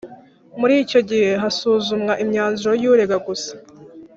Muri 0.59 0.73
icyo 0.83 0.99
gihe 1.09 1.29
hasuzumwa 1.41 2.13
imyanzuro 2.23 2.73
y 2.81 2.85
urega 2.91 3.17
gusa 3.27 3.53